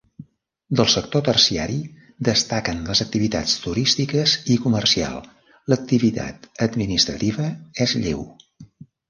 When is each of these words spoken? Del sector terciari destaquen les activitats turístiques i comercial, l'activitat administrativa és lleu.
Del 0.77 0.87
sector 0.91 1.25
terciari 1.25 1.75
destaquen 2.29 2.81
les 2.87 3.01
activitats 3.05 3.53
turístiques 3.67 4.33
i 4.55 4.57
comercial, 4.65 5.21
l'activitat 5.75 6.51
administrativa 6.69 7.53
és 7.89 7.97
lleu. 8.03 8.27